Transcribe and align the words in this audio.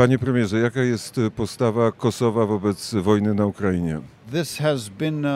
Panie 0.00 0.18
premierze, 0.18 0.58
jaka 0.58 0.82
jest 0.82 1.18
e, 1.18 1.30
postawa 1.30 1.92
Kosowa 1.92 2.46
wobec 2.46 2.94
wojny 2.94 3.34
na 3.34 3.46
Ukrainie? 3.46 4.00
This 4.32 4.58
has 4.58 4.88
been 4.88 5.24
uh, 5.24 5.30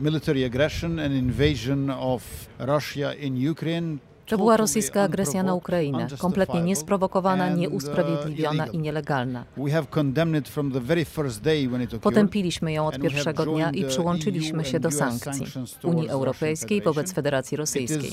military 0.00 0.44
aggression 0.44 0.98
and 0.98 1.14
invasion 1.14 1.90
of 1.90 2.22
Russia 2.58 3.14
in 3.14 3.50
Ukraine. 3.50 3.96
To 4.26 4.36
była 4.36 4.56
rosyjska 4.56 5.02
agresja 5.02 5.42
na 5.42 5.54
Ukrainę, 5.54 6.08
kompletnie 6.18 6.62
niesprowokowana, 6.62 7.48
nieusprawiedliwiona 7.48 8.66
i 8.66 8.78
nielegalna. 8.78 9.44
Potępiliśmy 12.00 12.72
ją 12.72 12.86
od 12.86 12.98
pierwszego 12.98 13.46
dnia 13.46 13.70
i 13.70 13.84
przyłączyliśmy 13.84 14.64
się 14.64 14.80
do 14.80 14.90
sankcji 14.90 15.46
Unii 15.84 16.08
Europejskiej 16.08 16.82
wobec 16.82 17.12
Federacji 17.12 17.56
Rosyjskiej. 17.56 18.12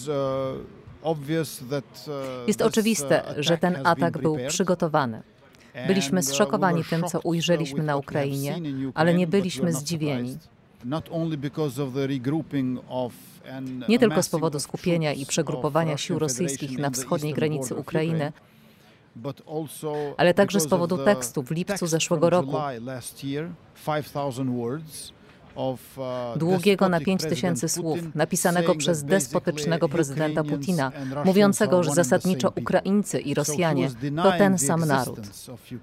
Jest 2.47 2.61
oczywiste, 2.61 3.23
że 3.37 3.57
ten 3.57 3.77
atak 3.83 4.17
był 4.17 4.37
przygotowany. 4.47 5.32
Byliśmy 5.87 6.23
zszokowani 6.23 6.83
tym, 6.83 7.03
co 7.03 7.19
ujrzeliśmy 7.19 7.83
na 7.83 7.97
Ukrainie, 7.97 8.59
ale 8.93 9.13
nie 9.13 9.27
byliśmy 9.27 9.73
zdziwieni. 9.73 10.37
Nie 13.89 13.99
tylko 13.99 14.23
z 14.23 14.29
powodu 14.29 14.59
skupienia 14.59 15.13
i 15.13 15.25
przegrupowania 15.25 15.97
sił 15.97 16.19
rosyjskich 16.19 16.77
na 16.77 16.89
wschodniej 16.89 17.33
granicy 17.33 17.75
Ukrainy, 17.75 18.31
ale 20.17 20.33
także 20.33 20.59
z 20.59 20.67
powodu 20.67 20.97
tekstu 20.97 21.43
w 21.43 21.51
lipcu 21.51 21.87
zeszłego 21.87 22.29
roku 22.29 22.57
długiego 26.35 26.89
na 26.89 26.99
pięć 26.99 27.21
tysięcy 27.21 27.69
słów, 27.69 27.99
napisanego 28.15 28.75
przez 28.75 29.03
despotycznego 29.03 29.89
prezydenta 29.89 30.43
Putina, 30.43 30.91
mówiącego, 31.25 31.83
że 31.83 31.91
zasadniczo 31.91 32.53
Ukraińcy 32.61 33.19
i 33.19 33.33
Rosjanie 33.33 33.89
to 34.23 34.31
ten 34.31 34.57
sam 34.57 34.85
naród. 34.85 35.19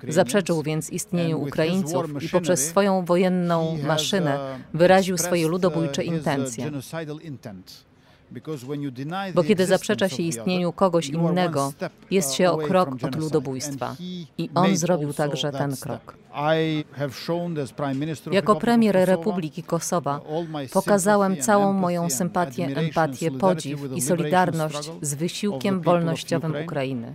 Zaprzeczył 0.09 0.62
więc 0.62 0.91
istnieniu 0.91 1.41
Ukraińców 1.41 2.23
i 2.23 2.28
poprzez 2.28 2.69
swoją 2.69 3.05
wojenną 3.05 3.78
maszynę 3.86 4.58
wyraził 4.75 5.19
swoje 5.19 5.48
ludobójcze 5.48 6.05
intencje. 6.05 6.70
Bo 9.34 9.42
kiedy 9.42 9.67
zaprzecza 9.67 10.09
się 10.09 10.23
istnieniu 10.23 10.73
kogoś 10.73 11.09
innego, 11.09 11.73
jest 12.11 12.33
się 12.34 12.50
o 12.50 12.59
krok 12.59 12.89
od 13.03 13.17
ludobójstwa. 13.17 13.97
I 14.39 14.50
on 14.55 14.77
zrobił 14.77 15.12
także 15.12 15.53
ten 15.53 15.77
krok. 15.77 16.17
Jako 18.33 18.56
premier 18.56 18.97
Republiki 18.97 19.62
Kosowa 19.62 20.20
pokazałem 20.73 21.36
całą 21.36 21.73
moją 21.73 22.11
sympatię, 22.11 22.67
empatię, 22.77 23.31
podziw 23.31 23.81
i 23.97 24.01
solidarność 24.01 24.91
z 25.03 25.14
wysiłkiem 25.14 25.81
wolnościowym 25.81 26.55
Ukrainy. 26.64 27.14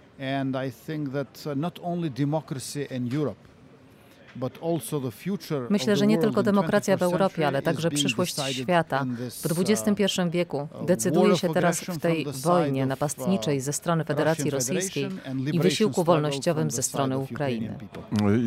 Myślę, 5.70 5.96
że 5.96 6.08
nie 6.08 6.18
tylko 6.18 6.44
demokracja 6.44 6.98
w 6.98 7.04
Europie, 7.04 7.48
ale 7.48 7.62
także 7.62 7.90
przyszłość 7.90 8.36
świata 8.52 9.06
w 9.30 9.60
XXI 9.60 10.04
wieku 10.30 10.68
decyduje 10.88 11.38
się 11.38 11.54
teraz 11.54 11.82
w 11.82 11.98
tej 11.98 12.26
wojnie 12.44 12.86
napastniczej 12.86 13.62
ze 13.62 13.74
strony 13.74 14.04
Federacji 14.04 14.50
Rosyjskiej 14.50 15.10
i 15.54 15.60
wysiłku 15.60 16.04
wolnościowym 16.04 16.72
ze 16.72 16.84
strony 16.84 17.18
Ukrainy. 17.18 17.78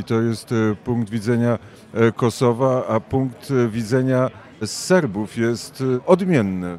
I 0.01 0.05
to 0.05 0.21
jest 0.21 0.53
e, 0.53 0.75
punkt 0.85 1.11
widzenia 1.11 1.59
e, 1.95 2.13
Kosowa, 2.13 2.87
a 2.87 3.01
punkt 3.01 3.51
e, 3.51 3.69
widzenia 3.69 4.31
Serbów 4.65 5.37
jest 5.37 5.85
odmienny. 6.07 6.79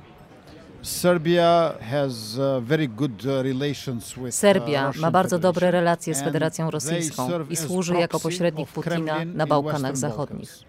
Serbia 4.31 4.91
ma 4.99 5.11
bardzo 5.11 5.39
dobre 5.39 5.71
relacje 5.71 6.15
z 6.15 6.21
Federacją 6.21 6.71
Rosyjską 6.71 7.29
i 7.49 7.55
służy 7.55 7.93
jako 7.93 8.19
pośrednik 8.19 8.67
Putina 8.69 9.25
na 9.25 9.47
Bałkanach 9.47 9.97
Zachodnich. 9.97 10.59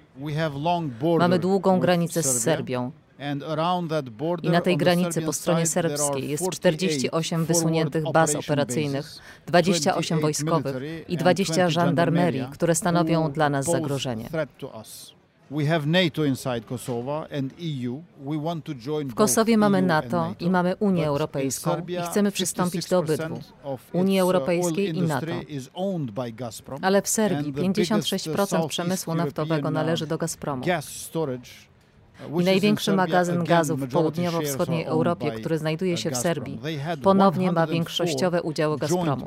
Mamy 1.19 1.38
długą 1.38 1.81
granicę 1.81 2.22
z 2.22 2.42
Serbią. 2.42 2.92
I 4.43 4.50
na 4.50 4.60
tej 4.60 4.76
granicy 4.76 5.22
po 5.22 5.32
stronie 5.32 5.66
serbskiej 5.66 6.28
jest 6.28 6.50
48 6.50 7.44
wysuniętych 7.44 8.04
baz 8.12 8.34
operacyjnych, 8.34 9.19
28 9.47 10.20
wojskowych 10.20 11.09
i 11.09 11.16
20 11.16 11.70
żandarmerii, 11.70 12.47
które 12.50 12.75
stanowią 12.75 13.32
dla 13.32 13.50
nas 13.50 13.66
zagrożenie. 13.66 14.28
W 19.09 19.15
Kosowie 19.15 19.59
mamy 19.59 19.83
NATO 19.83 20.34
i 20.41 20.50
mamy 20.50 20.77
Unię 20.77 21.06
Europejską 21.06 21.87
i 21.88 21.97
chcemy 22.11 22.33
przystąpić 22.33 22.88
do 22.88 22.99
obydwu, 22.99 23.41
Unii 23.93 24.21
Europejskiej 24.21 24.97
i 24.97 25.03
NATO. 25.03 25.27
Ale 26.83 27.03
w 27.03 27.09
Serbii 27.09 27.53
56% 27.53 28.69
przemysłu 28.69 29.15
naftowego 29.15 29.71
należy 29.71 30.06
do 30.06 30.19
Gazpromu. 30.19 30.65
I 32.41 32.44
największy 32.44 32.92
magazyn 32.92 33.44
gazu 33.44 33.76
w 33.76 33.88
południowo-wschodniej 33.92 34.84
Europie, 34.84 35.31
który 35.31 35.58
znajduje 35.58 35.97
się 35.97 36.10
w 36.10 36.16
Serbii, 36.16 36.58
ponownie 37.03 37.53
ma 37.53 37.66
większościowe 37.66 38.42
udziały 38.42 38.78
Gazpromu. 38.78 39.26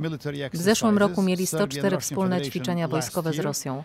W 0.53 0.57
zeszłym 0.57 0.97
roku 0.97 1.21
mieli 1.21 1.47
104 1.47 1.99
wspólne 1.99 2.41
ćwiczenia 2.41 2.87
wojskowe 2.87 3.33
z 3.33 3.39
Rosją, 3.39 3.83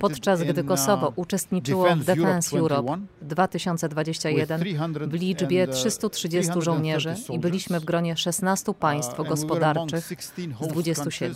podczas 0.00 0.42
gdy 0.42 0.64
Kosowo 0.64 1.12
uczestniczyło 1.16 1.96
w 1.96 2.04
Defense 2.04 2.58
Europe 2.58 2.98
2021 3.22 4.60
w 5.08 5.12
liczbie 5.12 5.68
330 5.68 6.52
żołnierzy 6.58 7.14
i 7.30 7.38
byliśmy 7.38 7.80
w 7.80 7.84
gronie 7.84 8.16
16 8.16 8.74
państw 8.74 9.16
gospodarczych 9.28 10.04
z 10.60 10.68
27. 10.68 11.34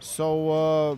So, 0.00 0.96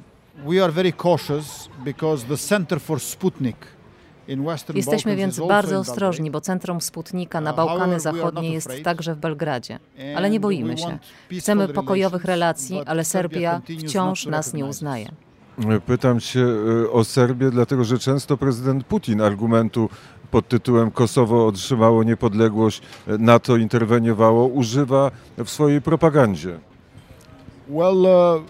Jesteśmy 4.75 5.17
więc 5.17 5.41
bardzo 5.49 5.79
ostrożni, 5.79 6.31
bo 6.31 6.41
centrum 6.41 6.81
Sputnika 6.81 7.41
na 7.41 7.51
uh, 7.51 7.57
Bałkany 7.57 8.01
Zachodnie 8.01 8.53
jest 8.53 8.71
także 8.85 9.15
w 9.15 9.19
Belgradzie. 9.19 9.79
Ale 10.17 10.31
nie 10.31 10.41
boimy 10.41 10.79
się. 10.79 10.99
Chcemy 11.39 11.69
pokojowych 11.69 12.25
relacji, 12.25 12.81
ale 12.87 13.05
Serbia 13.05 13.61
wciąż 13.79 14.27
nas 14.27 14.55
nie 14.55 14.65
uznaje. 14.65 15.11
Pytam 15.87 16.21
się 16.21 16.47
e, 16.85 16.91
o 16.91 17.05
Serbię, 17.05 17.51
dlatego 17.51 17.85
że 17.85 17.99
często 17.99 18.37
prezydent 18.37 18.85
Putin 18.85 19.21
argumentu 19.21 19.89
pod 20.31 20.49
tytułem 20.49 20.91
Kosowo 20.91 21.47
otrzymało 21.47 22.05
niepodległość, 22.05 22.83
e, 23.07 23.19
NATO 23.19 23.57
interweniowało, 23.57 24.47
używa 24.47 25.11
w 25.39 25.51
swojej 25.51 25.83
propagandzie. 25.83 26.59
Well, 27.69 28.07
uh, 28.07 28.43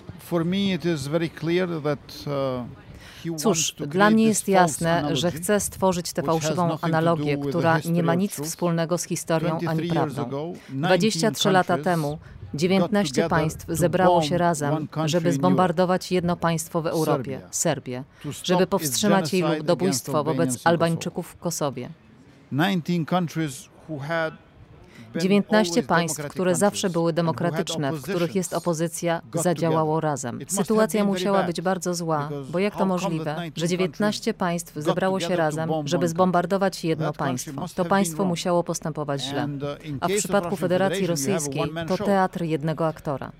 uh, 2.27 3.37
Cóż, 3.37 3.75
dla 3.87 4.11
mnie 4.11 4.25
jest 4.25 4.49
jasne, 4.49 5.17
że 5.17 5.31
chce 5.31 5.61
stworzyć 5.61 6.12
tę 6.12 6.23
fałszywą 6.23 6.79
analogię, 6.81 7.39
która 7.39 7.81
nie 7.85 8.03
ma 8.03 8.15
nic 8.15 8.41
wspólnego 8.41 8.99
z 8.99 9.05
historią 9.05 9.59
ani 9.67 9.89
prawdą. 9.89 10.55
23 10.69 11.51
lata 11.51 11.79
temu 11.79 12.19
19 12.55 13.29
państw 13.29 13.67
zebrało 13.69 14.23
się 14.23 14.39
razem, 14.39 14.89
żeby 15.05 15.33
zbombardować 15.33 16.13
jedno 16.13 16.37
państwo 16.37 16.83
w 16.83 16.87
Europie, 16.87 17.41
Serbię, 17.51 18.05
żeby 18.43 18.67
powstrzymać 18.67 19.33
jej 19.33 19.43
ludobójstwo 19.43 20.25
wobec 20.25 20.67
Albańczyków 20.67 21.29
w 21.29 21.37
Kosowie. 21.37 21.91
19 23.27 24.44
państw, 25.83 26.29
które 26.29 26.55
zawsze 26.55 26.91
były 26.91 27.13
demokratyczne, 27.13 27.93
w 27.93 28.03
których 28.03 28.35
jest 28.35 28.55
opozycja, 28.55 29.21
zadziałało 29.35 30.01
razem. 30.01 30.39
Sytuacja 30.49 31.05
musiała 31.05 31.43
być 31.43 31.61
bardzo 31.61 31.95
zła, 31.95 32.29
bo 32.51 32.59
jak 32.59 32.77
to 32.77 32.87
możliwe, 32.87 33.37
że 33.57 33.69
19 33.69 34.35
państw 34.35 34.75
zebrało 34.77 35.21
się 35.21 35.37
razem, 35.37 35.71
żeby 35.85 36.09
zbombardować 36.09 36.85
jedno 36.85 37.13
państwo? 37.13 37.67
To 37.75 37.85
państwo 37.85 38.25
musiało 38.25 38.65
postępować 38.65 39.23
źle. 39.23 39.49
A 40.01 40.09
w 40.09 40.13
przypadku 40.13 40.57
Federacji 40.57 41.07
Rosyjskiej 41.07 41.63
to 41.89 41.97
teatr 41.97 42.43
jednego 42.43 42.87
aktora. 42.87 43.33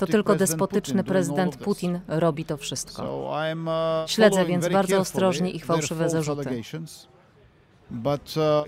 To 0.00 0.06
tylko 0.06 0.36
despotyczny 0.36 1.04
prezydent 1.04 1.56
Putin 1.56 2.00
robi 2.08 2.44
to 2.44 2.56
wszystko. 2.56 3.30
Śledzę 4.06 4.44
więc 4.44 4.68
bardzo 4.68 4.98
ostrożnie 4.98 5.50
ich 5.50 5.64
fałszywe 5.64 6.10
zarzuty. 6.10 6.62
Uh, 7.90 8.64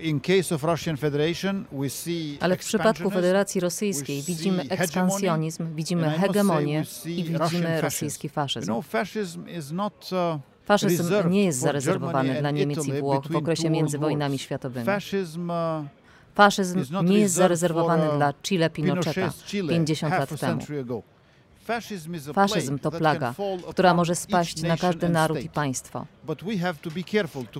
Ale 2.39 2.55
w 2.55 2.59
przypadku 2.59 3.09
Federacji 3.09 3.61
Rosyjskiej 3.61 4.21
widzimy 4.21 4.63
ekspansjonizm, 4.69 5.75
widzimy 5.75 6.09
hegemonię 6.09 6.83
i 7.05 7.23
widzimy 7.23 7.81
rosyjski 7.81 8.29
faszyzm. 8.29 8.71
Uh, 8.71 8.85
faszyzm 10.65 11.29
nie 11.29 11.43
jest 11.43 11.59
zarezerwowany 11.59 12.39
dla 12.39 12.51
Niemiec 12.51 12.87
i 12.87 12.93
Włoch 12.93 13.27
w 13.27 13.35
okresie 13.35 13.69
między 13.69 13.97
wojnami 13.97 14.39
światowymi. 14.39 14.85
Uh, 14.87 15.85
faszyzm 16.35 16.83
nie 17.03 17.19
jest 17.19 17.35
zarezerwowany 17.35 18.15
dla 18.15 18.33
Chile 18.33 18.69
Pinocheta 18.69 19.33
50 19.69 20.13
lat 20.13 20.39
temu. 20.39 20.61
Faszyzm 22.33 22.79
to 22.79 22.91
plaga, 22.91 23.33
która 23.71 23.93
może 23.93 24.15
spaść 24.15 24.61
na 24.61 24.77
każdy 24.77 25.09
naród 25.09 25.43
i 25.43 25.49
państwo. 25.49 26.05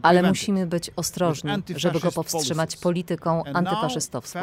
Ale 0.02 0.24
musimy 0.24 0.68
być 0.68 0.92
ostrożni, 0.96 1.52
żeby 1.76 2.00
go 2.00 2.12
powstrzymać 2.12 2.78
polityką 2.78 3.44
antyfaszystowską. 3.44 4.40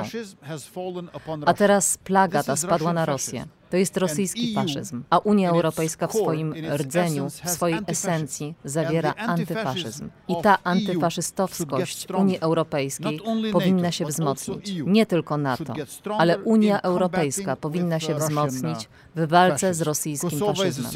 A 1.46 1.54
teraz 1.54 1.98
plaga 1.98 2.42
ta 2.42 2.56
spadła 2.56 2.92
na 2.92 3.06
Rosję. 3.06 3.46
To 3.70 3.76
jest 3.76 3.96
rosyjski 3.96 4.54
faszyzm, 4.54 5.02
a 5.10 5.18
Unia 5.18 5.50
Europejska 5.50 6.06
w 6.06 6.12
swoim 6.12 6.54
rdzeniu, 6.76 7.30
w 7.30 7.50
swojej 7.50 7.78
esencji 7.86 8.54
zawiera 8.64 9.14
antyfaszyzm. 9.14 10.08
I 10.28 10.34
ta 10.42 10.58
antyfaszystowskość 10.64 12.06
Unii 12.18 12.40
Europejskiej 12.40 13.20
powinna 13.52 13.92
się 13.92 14.04
wzmocnić. 14.04 14.72
Nie 14.86 15.06
tylko 15.06 15.36
NATO, 15.36 15.74
ale 16.18 16.38
Unia 16.38 16.82
Europejska 16.82 17.56
powinna 17.56 18.00
się 18.00 18.14
wzmocnić 18.14 18.88
w 19.16 19.28
walce 19.28 19.74
z 19.74 19.82
rosyjskim 19.82 20.40
faszyzmem. 20.40 20.90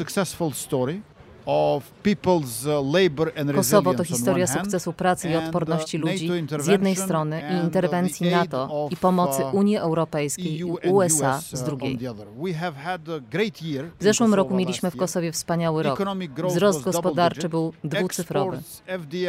Kosowo 3.55 3.93
to 3.93 4.03
historia 4.03 4.47
sukcesu 4.47 4.93
pracy 4.93 5.29
i 5.29 5.35
odporności 5.35 5.97
ludzi 5.97 6.29
z 6.59 6.67
jednej 6.67 6.95
strony 6.95 7.41
i 7.53 7.65
interwencji 7.65 8.31
NATO 8.31 8.87
i 8.91 8.97
pomocy 8.97 9.43
Unii 9.53 9.77
Europejskiej 9.77 10.57
i 10.57 10.63
USA 10.63 11.41
z 11.41 11.63
drugiej. 11.63 11.99
W 13.99 14.03
zeszłym 14.03 14.33
roku 14.33 14.55
mieliśmy 14.55 14.91
w 14.91 14.97
Kosowie 14.97 15.31
wspaniały 15.31 15.83
rok. 15.83 15.99
Wzrost 16.47 16.81
gospodarczy 16.81 17.49
był 17.49 17.73
dwucyfrowy. 17.83 18.59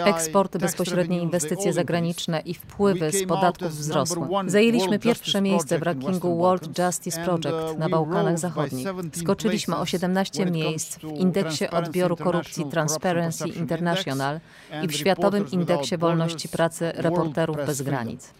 Eksporty, 0.04 0.58
bezpośrednie 0.58 1.20
inwestycje 1.20 1.72
zagraniczne 1.72 2.40
i 2.40 2.54
wpływy 2.54 3.12
z 3.12 3.26
podatków 3.26 3.68
wzrosły. 3.68 4.26
Zajęliśmy 4.46 4.98
pierwsze 4.98 5.40
miejsce 5.40 5.78
w 5.78 5.82
rankingu 5.82 6.38
World 6.38 6.78
Justice 6.78 7.24
Project 7.24 7.78
na 7.78 7.88
Bałkanach 7.88 8.38
Zachodnich. 8.38 8.88
Skoczyliśmy 9.12 9.76
o 9.76 9.86
17 9.86 10.46
miejsc 10.46 10.98
w 10.98 11.04
indeksie 11.04 11.64
odbioru 12.12 12.32
korupcji 12.32 12.64
Transparency 12.64 13.48
International 13.48 14.40
i 14.82 14.88
w 14.88 14.94
Światowym 14.94 15.50
Indeksie 15.50 15.96
Wolności 15.96 16.48
Pracy 16.48 16.92
Reporterów 16.94 17.56
Bez 17.66 17.82
Granic. 17.82 18.30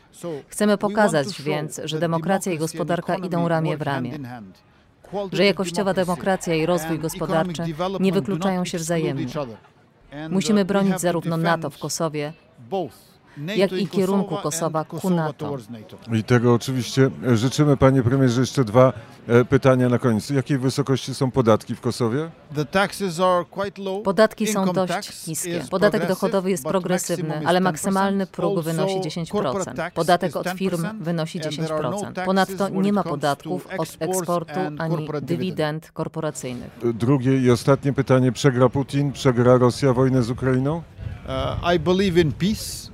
Chcemy 0.49 0.79
pokazać 0.79 1.43
więc, 1.43 1.81
że 1.85 2.01
demokracja 2.01 2.53
i 2.53 2.59
gospodarka 2.59 3.17
idą 3.17 3.49
ramię 3.49 3.77
w 3.77 3.83
ramię. 3.83 4.19
Że 5.33 5.45
jakościowa 5.45 5.95
demokracja 5.95 6.55
i 6.55 6.67
rozwój 6.67 6.99
gospodarczy 6.99 7.63
nie 8.01 8.13
wykluczają 8.13 8.65
się 8.65 8.79
wzajemnie. 8.79 9.27
Musimy 10.31 10.65
bronić 10.65 11.01
zarówno 11.01 11.37
NATO 11.37 11.71
w 11.71 11.79
Kosowie, 11.79 12.33
jak 13.56 13.73
i 13.73 13.88
kierunku 13.88 14.37
Kosowa 14.37 14.85
ku 14.85 15.11
NATO. 15.11 15.56
I 16.12 16.25
tego 16.25 16.55
oczywiście 16.55 17.11
życzymy. 17.35 17.77
Panie 17.77 18.03
premierze, 18.03 18.41
jeszcze 18.41 18.65
dwa 18.65 18.93
e, 19.29 19.44
pytania 19.44 19.88
na 19.88 19.99
koniec. 19.99 20.31
Jakiej 20.31 20.59
wysokości 20.59 21.15
są 21.15 21.31
podatki 21.31 21.75
w 21.75 21.81
Kosowie? 21.81 22.31
Podatki 24.05 24.47
są 24.47 24.73
dość 24.73 25.27
niskie. 25.27 25.62
Podatek 25.71 26.09
dochodowy 26.09 26.50
jest 26.50 26.65
progresywny, 26.65 27.47
ale 27.47 27.61
maksymalny 27.61 28.27
próg 28.27 28.61
wynosi 28.61 29.00
10%. 29.00 29.91
Podatek 29.91 30.37
od 30.37 30.49
firm 30.49 30.87
wynosi 31.00 31.41
10%. 31.41 32.25
Ponadto 32.25 32.69
nie 32.69 32.93
ma 32.93 33.03
podatków 33.03 33.67
od 33.79 33.97
eksportu 34.00 34.61
ani 34.79 35.09
dywidend 35.23 35.91
korporacyjnych. 35.91 36.71
Drugie 36.94 37.39
i 37.39 37.50
ostatnie 37.50 37.93
pytanie. 37.93 38.32
Przegra 38.32 38.69
Putin, 38.69 39.12
przegra 39.12 39.59
Rosja 39.59 39.93
wojnę 39.93 40.23
z 40.23 40.31
Ukrainą? 40.31 40.82
Uh, 41.29 41.75
I 41.75 41.79
believe 41.79 42.21
in 42.21 42.32
peace. 42.32 42.86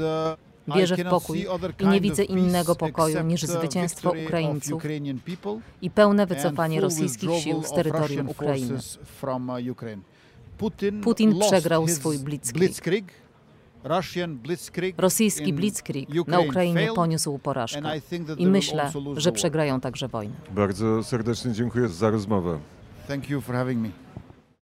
Uh, 0.00 0.74
Wierzę 0.76 0.96
w 0.96 1.04
pokój 1.04 1.46
i 1.80 1.86
nie 1.86 2.00
widzę 2.00 2.24
innego 2.24 2.74
pokoju 2.74 3.22
niż 3.22 3.42
zwycięstwo 3.42 4.12
Ukraińców 4.26 4.82
i 5.82 5.90
pełne 5.90 6.26
wycofanie 6.26 6.80
rosyjskich 6.80 7.30
sił 7.30 7.62
z 7.62 7.72
terytorium 7.72 8.28
Ukrainy. 8.28 8.78
Putin 11.02 11.38
przegrał 11.38 11.88
swój 11.88 12.18
blitzkrieg. 12.18 13.12
Rosyjski 14.96 15.52
blitzkrieg 15.52 16.08
na 16.26 16.40
Ukrainie 16.40 16.88
poniósł 16.94 17.38
porażkę 17.38 17.82
i 18.38 18.46
myślę, 18.46 18.92
że 19.16 19.32
przegrają 19.32 19.80
także 19.80 20.08
wojnę. 20.08 20.34
Bardzo 20.50 21.04
serdecznie 21.04 21.52
dziękuję 21.52 21.88
za 21.88 22.10
rozmowę. 22.10 22.58
Thank 23.08 23.30
you 23.30 23.40
for 23.40 23.54
having 23.54 23.82
me. 23.82 24.01